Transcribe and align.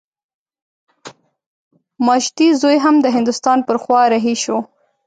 ماجتي 2.07 2.47
زوی 2.61 2.77
هم 2.85 2.95
د 3.01 3.05
هندوستان 3.15 3.57
پر 3.67 3.75
خوا 3.83 4.01
رهي 4.13 4.35
شو. 4.43 4.57